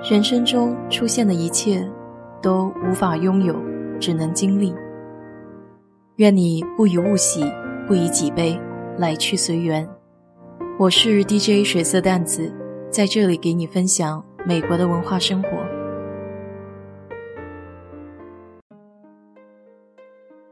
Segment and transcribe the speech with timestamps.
[0.00, 1.84] 人生中出现的一切，
[2.40, 3.54] 都无法拥有，
[3.98, 4.72] 只能经历。
[6.16, 7.42] 愿你不以物喜，
[7.86, 8.58] 不以己悲，
[8.96, 9.86] 来去随缘。
[10.78, 12.54] 我是 DJ 水色淡子，
[12.88, 15.48] 在这里给你分享美国的文化生活。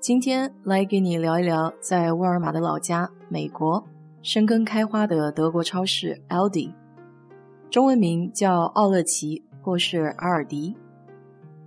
[0.00, 3.82] 今天来给你聊一聊，在沃尔玛的老家美国，
[4.20, 6.74] 生根开花的德国超市 Aldi。
[7.70, 10.74] 中文名叫奥乐奇或是阿尔迪。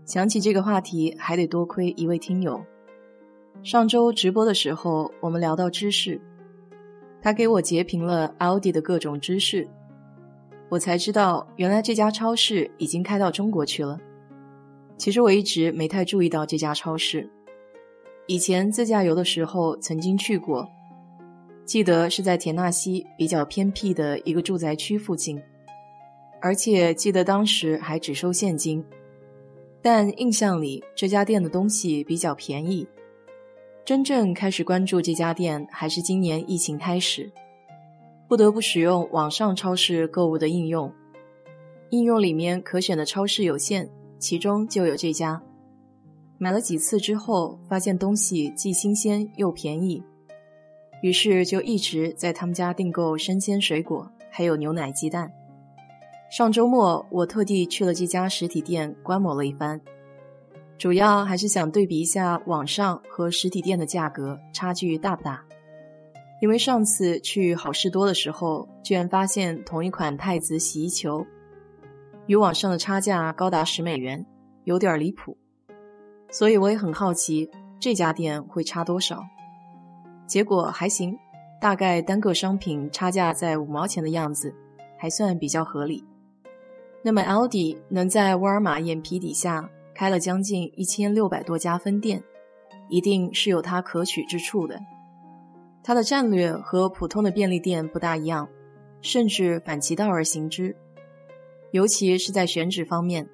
[0.03, 2.61] 想起这个话题，还得多亏一位听友。
[3.63, 6.19] 上周直播的时候，我们聊到芝士，
[7.21, 9.65] 他给我截屏了奥迪的各种芝士，
[10.67, 13.97] 我才知道原来这家超市已经开到中国去了。
[14.97, 17.29] 其实我一直没太注意到这家超市，
[18.27, 20.67] 以前自驾游的时候曾经去过，
[21.63, 25.41] 记得是在田纳西比较偏僻的一个住宅区附近。
[26.43, 28.83] 而且记得当时还只收现金，
[29.81, 32.85] 但印象里这家店的东西比较便宜。
[33.85, 37.31] 真正开始关注这家店还是今年疫情开始，
[38.27, 40.91] 不得不使用网上超市购物的应用。
[41.91, 43.89] 应用里面可选的超市有限，
[44.19, 45.41] 其中就有这家。
[46.37, 50.03] 买了几次之后，发现东西既新鲜又便宜，
[51.01, 55.31] 于是就一直在他们家订购生鲜水果，还有牛奶、鸡蛋。
[56.35, 59.79] 上周末，我特地去了这家实体店观摩了一番，
[60.79, 65.45] 主要还是想对比一下网上和实体店的价格差距大不大。
[66.41, 71.23] 因为上次去好事多的时候，居然发现同一款太子洗衣球，
[72.25, 74.25] 与网上的差价高达十美元，
[74.63, 75.37] 有点离谱。
[76.31, 77.47] 所以我也很好奇
[77.79, 79.21] 这家店会差多少。
[80.25, 81.15] 结果还行，
[81.61, 84.51] 大概单个商品差价在五毛钱的样子，
[84.97, 86.03] 还算比较合理。
[87.05, 92.23] 那么，Aldi 能在沃尔玛眼皮底下开了将近一千六百多家分店，
[92.87, 94.79] 一定是有它可取之处的。
[95.83, 98.47] 它的战略和普通的便利店不大一样，
[99.01, 100.77] 甚至反其道而行之。
[101.71, 103.27] 尤其是在选址方面，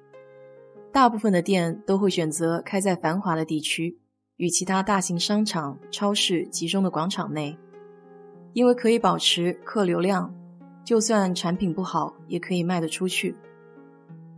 [0.90, 4.00] 大部分的店都会选择开在繁华的地区，
[4.36, 7.56] 与其他大型商场、超市集中的广场内，
[8.52, 10.34] 因为可以保持客流量，
[10.82, 13.36] 就算产品不好，也可以卖得出去。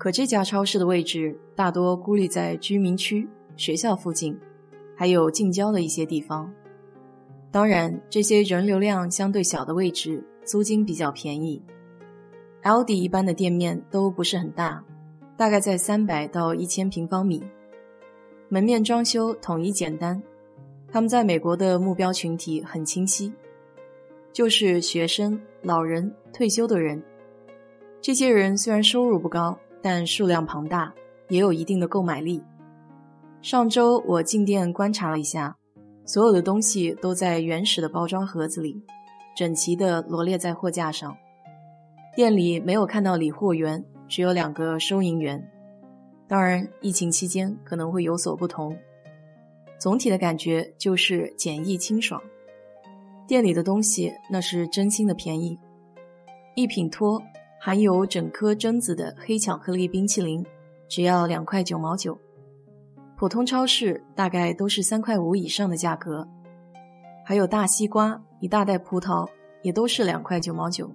[0.03, 4.37] 可这家超市的位置大多孤立在居民区、学校附近，
[4.97, 6.53] 还有近郊的一些地方。
[7.53, 11.63] 当然，这些人流量相对小的位置，租金比较便宜。
[12.63, 14.85] L D 一般的店面都不是很大，
[15.37, 17.41] 大概在三百到一千平方米，
[18.49, 20.21] 门面装修统一简单。
[20.91, 23.33] 他们在美国的目标群体很清晰，
[24.33, 27.01] 就是学生、老人、退休的人。
[28.01, 29.57] 这些人虽然收入不高。
[29.83, 30.95] 但数量庞大，
[31.29, 32.43] 也有一定的购买力。
[33.43, 35.57] 上周我进店观察了一下，
[36.07, 38.81] 所有的东西都在原始的包装盒子里，
[39.37, 41.17] 整齐地罗列在货架上。
[42.15, 45.51] 店里没有看到理货员，只有两个收银员。
[46.29, 48.77] 当然，疫情期间可能会有所不同。
[49.79, 52.23] 总体的感觉就是简易清爽。
[53.27, 55.59] 店里的东西那是真心的便宜，
[56.55, 57.21] 一品托。
[57.65, 60.45] 含有整颗榛子的黑巧克力冰淇淋，
[60.89, 62.19] 只要两块九毛九。
[63.17, 66.27] 普通超市大概都是三块五以上的价格。
[67.25, 69.29] 还有大西瓜、一大袋葡萄，
[69.63, 70.91] 也都是两块九毛九。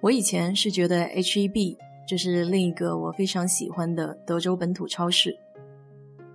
[0.00, 5.38] 我以前是觉得 H-E-B 这是另一个我非常喜欢的德州本土超市，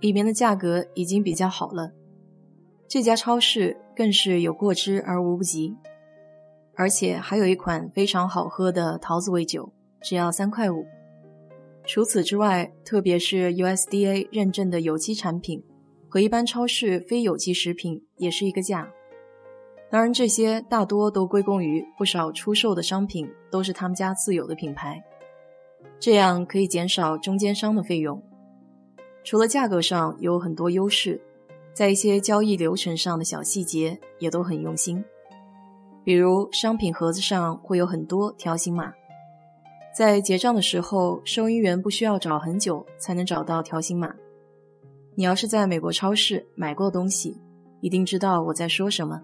[0.00, 1.92] 里面的价格已经比较好了。
[2.88, 5.76] 这家超市更是有过之而无不及。
[6.76, 9.72] 而且还有一款非常好喝的桃子味酒，
[10.02, 10.86] 只要三块五。
[11.86, 15.64] 除此之外，特别是 USDA 认证的有机产品，
[16.08, 18.90] 和一般超市非有机食品也是一个价。
[19.88, 25.02] 当然，这些大多都归功于不少出售的商品都是他们家自有的品牌，
[25.98, 28.22] 这样可以减少中间商的费用。
[29.22, 31.20] 除了价格上有很多优势，
[31.72, 35.02] 在一些交易流程上的小细节也都很用心。
[36.06, 38.94] 比如商品盒子上会有很多条形码，
[39.92, 44.14] 在结账的时候，收银员不需要找很久才能找到条形码。
[45.16, 47.36] 你要是在美国超市买过东西，
[47.80, 49.20] 一定知道我在说什么。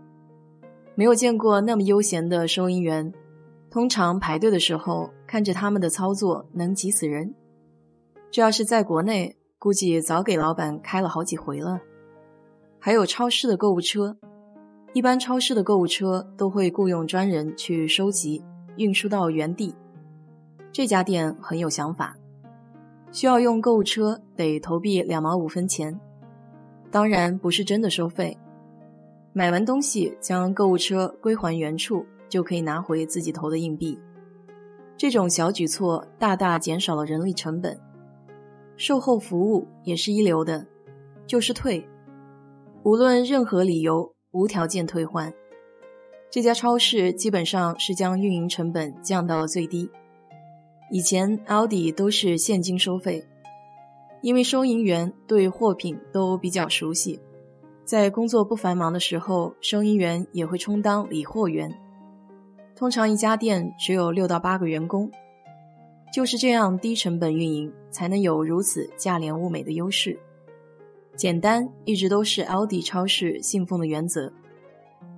[0.96, 3.12] 没有见过那么悠闲的收银员，
[3.70, 7.32] 通常排队的时候看着他们的操作能急死人。
[8.28, 11.78] 这要是在国内，估计早给老板开了好几回了。
[12.81, 14.17] 还有超市的购物车。
[14.94, 18.44] 一般超市的购物车都会雇佣专人去收集、
[18.77, 19.75] 运输到原地。
[20.71, 22.15] 这家店很有想法，
[23.11, 25.99] 需要用购物车得投币两毛五分钱，
[26.91, 28.37] 当然不是真的收费。
[29.33, 33.99] 买完东西将购物车归还原处，就可以拿回自己投的硬币。
[34.99, 37.81] 这种小举措大大减少了人力成本，
[38.77, 40.67] 售后服务也是一流的，
[41.27, 41.88] 就是退，
[42.83, 45.32] 无论任何理由，无条件退换。
[46.31, 49.90] 这家超市基本上是将运营成本降到了最低。
[50.90, 53.25] 以前 Aldi 都是现金收费，
[54.20, 57.20] 因为收银员对货品都比较熟悉，
[57.84, 61.73] 在工作不繁忙的时候，收银员也会充当理货员。
[62.75, 65.11] 通常一家店只有六到八个员工，
[66.12, 70.19] 就是这样低成本运营，才能有如此价廉物美的优势。
[71.17, 74.32] 简单一直都是 Aldi 超市信奉的原则，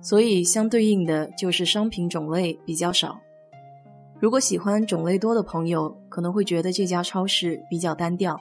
[0.01, 3.19] 所以相对应的就是商品种类比较少。
[4.19, 8.39] 如果喜欢种类多的朋友，可能会觉得这家超市比较单调，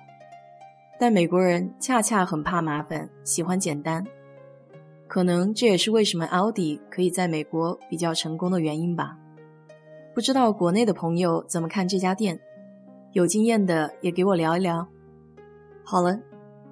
[0.99, 4.05] 但美国人恰恰很怕麻烦，喜欢简单。
[5.07, 9.17] 可能这也是为什么 Aldi 可以在美国比较成功的原因吧。
[10.15, 12.39] 不知道国内的朋友怎么看这家店？
[13.13, 14.87] 有经验的也给我聊一聊。
[15.85, 16.19] 好了，